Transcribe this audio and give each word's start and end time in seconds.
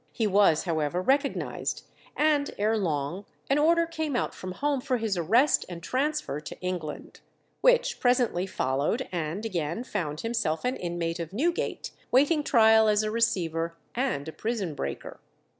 He 0.13 0.25
was, 0.25 0.63
however, 0.63 0.99
recognized, 0.99 1.83
and 2.17 2.49
ere 2.57 2.75
long 2.75 3.23
an 3.51 3.59
order 3.59 3.85
came 3.85 4.15
out 4.15 4.33
from 4.33 4.53
home 4.53 4.81
for 4.81 4.97
his 4.97 5.15
arrest 5.15 5.63
and 5.69 5.83
transfer 5.83 6.39
to 6.39 6.59
England, 6.59 7.19
which 7.61 7.99
presently 7.99 8.47
followed, 8.47 9.07
and 9.11 9.43
he 9.43 9.49
again 9.51 9.83
found 9.83 10.21
himself 10.21 10.65
an 10.65 10.75
inmate 10.75 11.19
of 11.19 11.33
Newgate, 11.33 11.91
waiting 12.09 12.43
trial 12.43 12.87
as 12.87 13.03
a 13.03 13.11
receiver 13.11 13.77
and 13.93 14.27
a 14.27 14.31
prison 14.33 14.73
breaker. 14.73 15.19